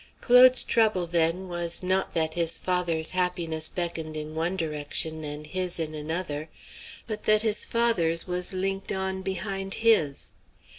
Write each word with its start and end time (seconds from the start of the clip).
Claude's 0.19 0.63
trouble, 0.63 1.05
then, 1.05 1.47
was 1.47 1.83
not 1.83 2.15
that 2.15 2.33
his 2.33 2.57
father's 2.57 3.11
happiness 3.11 3.69
beckoned 3.69 4.17
in 4.17 4.33
one 4.33 4.57
direction 4.57 5.23
and 5.23 5.45
his 5.45 5.79
in 5.79 5.93
another; 5.93 6.49
but 7.05 7.25
that 7.25 7.43
his 7.43 7.65
father's 7.65 8.27
was 8.27 8.51
linked 8.51 8.91
on 8.91 9.21
behind 9.21 9.75
his. 9.75 10.31